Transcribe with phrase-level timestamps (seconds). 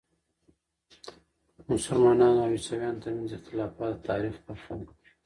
[1.55, 4.89] د مسلمانو او عیسویانو ترمنځ اختلافات د تاریخ برخه ده.